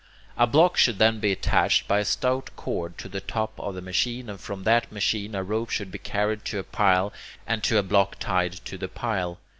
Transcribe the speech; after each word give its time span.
A 0.35 0.47
block 0.47 0.77
should 0.77 0.97
then 0.97 1.19
be 1.19 1.31
attached 1.31 1.87
by 1.87 1.99
a 1.99 2.05
stout 2.05 2.49
cord 2.55 2.97
to 2.97 3.07
the 3.07 3.21
top 3.21 3.53
of 3.59 3.75
the 3.75 3.83
machine, 3.83 4.31
and 4.31 4.39
from 4.41 4.63
that 4.63 4.89
point 4.89 5.35
a 5.35 5.43
rope 5.43 5.69
should 5.69 5.91
be 5.91 5.99
carried 5.99 6.43
to 6.45 6.57
a 6.57 6.63
pile, 6.63 7.13
and 7.45 7.61
to 7.65 7.77
a 7.77 7.83
block 7.83 8.17
tied 8.19 8.53
to 8.65 8.79
the 8.79 8.87
pile. 8.89 9.37